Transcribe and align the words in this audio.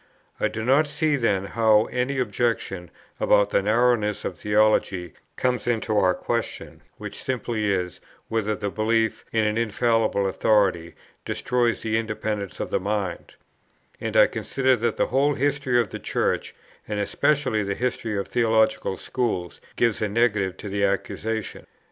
I 0.39 0.47
do 0.47 0.65
not 0.65 0.87
see 0.87 1.15
then 1.15 1.45
how 1.45 1.85
any 1.91 2.17
objection 2.17 2.89
about 3.19 3.51
the 3.51 3.61
narrowness 3.61 4.25
of 4.25 4.35
theology 4.35 5.13
comes 5.35 5.67
into 5.67 5.95
our 5.95 6.15
question, 6.15 6.81
which 6.97 7.23
simply 7.23 7.71
is, 7.71 8.01
whether 8.27 8.55
the 8.55 8.71
belief 8.71 9.25
in 9.31 9.43
an 9.45 9.59
infallible 9.59 10.25
authority 10.27 10.95
destroys 11.23 11.83
the 11.83 11.99
independence 11.99 12.59
of 12.59 12.71
the 12.71 12.79
mind; 12.79 13.35
and 13.99 14.17
I 14.17 14.25
consider 14.25 14.75
that 14.77 14.97
the 14.97 15.05
whole 15.05 15.35
history 15.35 15.79
of 15.79 15.89
the 15.91 15.99
Church, 15.99 16.55
and 16.87 16.99
especially 16.99 17.61
the 17.61 17.75
history 17.75 18.17
of 18.17 18.25
the 18.25 18.31
theological 18.31 18.97
schools, 18.97 19.61
gives 19.75 20.01
a 20.01 20.09
negative 20.09 20.57
to 20.57 20.67
the 20.69 20.83
accusation. 20.83 21.67